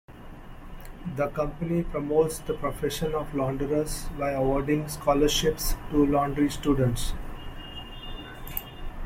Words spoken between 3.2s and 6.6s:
the launderers by awarding scholarships to laundry